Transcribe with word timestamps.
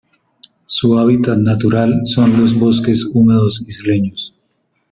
Su 0.65 0.97
hábitat 0.97 1.37
natural 1.37 1.93
son 2.05 2.41
los 2.41 2.57
bosques 2.57 3.05
húmedos 3.05 3.63
isleños. 3.67 4.33